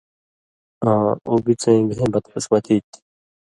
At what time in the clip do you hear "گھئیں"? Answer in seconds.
1.93-2.11